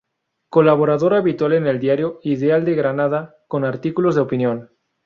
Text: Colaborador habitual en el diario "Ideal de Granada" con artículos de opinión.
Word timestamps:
Colaborador 0.49 1.13
habitual 1.13 1.53
en 1.53 1.67
el 1.67 1.79
diario 1.79 2.19
"Ideal 2.23 2.65
de 2.65 2.73
Granada" 2.73 3.35
con 3.47 3.63
artículos 3.65 4.15
de 4.15 4.21
opinión. 4.21 4.71